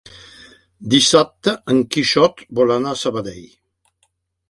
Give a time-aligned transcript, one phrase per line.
[0.93, 3.49] Dissabte en Quixot vol anar a Sabadell.